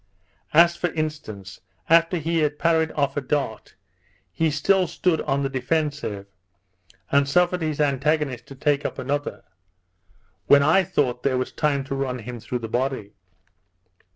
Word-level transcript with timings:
As 0.51 0.75
for 0.75 0.87
instance, 0.93 1.61
after 1.87 2.17
he 2.17 2.39
had 2.39 2.57
parried 2.57 2.91
off 2.93 3.17
a 3.17 3.21
dart, 3.21 3.75
he 4.31 4.49
still 4.49 4.87
stood 4.87 5.21
on 5.21 5.43
the 5.43 5.47
defensive, 5.49 6.25
and 7.11 7.29
suffered 7.29 7.61
his 7.61 7.79
antagonist 7.79 8.47
to 8.47 8.55
take 8.55 8.83
up 8.83 8.97
another, 8.97 9.43
when 10.47 10.63
I 10.63 10.83
thought 10.85 11.21
there 11.21 11.37
was 11.37 11.51
time 11.51 11.83
to 11.83 11.93
run 11.95 12.17
him 12.17 12.39
through 12.39 12.57
the 12.65 12.67
body. 12.67 13.13